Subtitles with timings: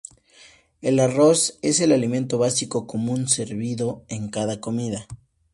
[0.81, 5.05] El arroz es el alimento básico común, servido en cada comida.